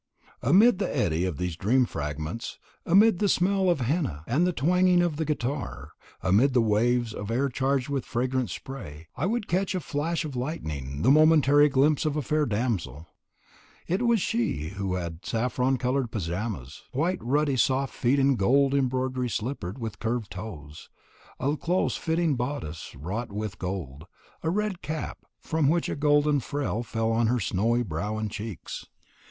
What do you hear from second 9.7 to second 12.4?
like a flash of lightning the momentary glimpse of a